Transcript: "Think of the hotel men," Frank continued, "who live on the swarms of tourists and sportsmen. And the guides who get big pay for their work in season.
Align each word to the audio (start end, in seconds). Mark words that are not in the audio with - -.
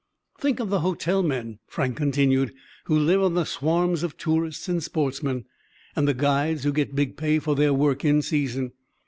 "Think 0.39 0.59
of 0.59 0.71
the 0.71 0.79
hotel 0.79 1.21
men," 1.21 1.59
Frank 1.67 1.95
continued, 1.95 2.55
"who 2.85 2.97
live 2.97 3.21
on 3.21 3.35
the 3.35 3.45
swarms 3.45 4.01
of 4.01 4.17
tourists 4.17 4.67
and 4.67 4.81
sportsmen. 4.81 5.45
And 5.95 6.07
the 6.07 6.15
guides 6.15 6.63
who 6.63 6.71
get 6.73 6.95
big 6.95 7.17
pay 7.17 7.37
for 7.37 7.55
their 7.55 7.71
work 7.71 8.03
in 8.03 8.23
season. 8.23 8.71